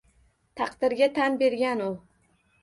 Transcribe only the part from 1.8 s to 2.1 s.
u